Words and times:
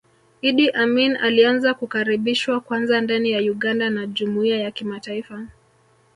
Idi 0.41 0.69
Amin 0.69 1.17
alianza 1.17 1.73
kukaribishwa 1.73 2.59
kwanza 2.59 3.01
ndani 3.01 3.31
ya 3.31 3.39
Uganda 3.51 3.89
na 3.89 4.07
jumuiya 4.07 4.59
ya 4.59 4.71
kimataifa 4.71 5.47